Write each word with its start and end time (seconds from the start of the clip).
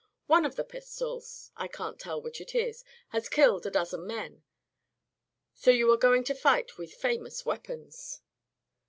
One 0.25 0.45
of 0.45 0.55
the 0.55 0.63
pistols 0.63 1.51
I 1.55 1.67
can't 1.67 1.99
tell 1.99 2.19
which 2.19 2.41
it 2.41 2.55
is 2.55 2.83
has 3.09 3.29
killed 3.29 3.67
a 3.67 3.69
dozen 3.69 4.07
men, 4.07 4.41
so 5.53 5.69
you 5.69 5.91
are 5.91 5.95
going 5.95 6.23
to 6.23 6.33
fight 6.33 6.75
with 6.79 6.91
famous 6.95 7.45
weapons." 7.45 8.19